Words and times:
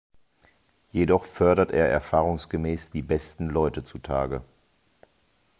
Jedoch 0.91 1.25
fördert 1.25 1.69
er 1.69 1.87
erfahrungsgemäß 1.91 2.89
die 2.89 3.03
besten 3.03 3.49
Leute 3.49 3.83
zutage. 3.83 4.41